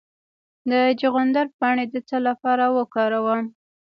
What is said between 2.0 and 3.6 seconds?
څه لپاره وکاروم؟